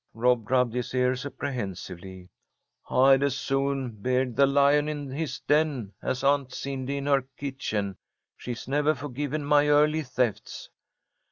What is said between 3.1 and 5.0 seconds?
as soon beard the lion